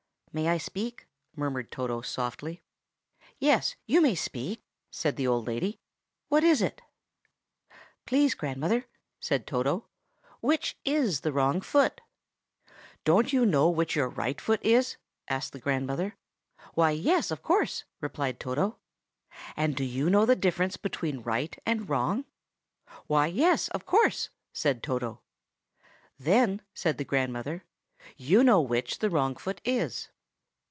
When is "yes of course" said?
16.91-17.83, 23.27-24.29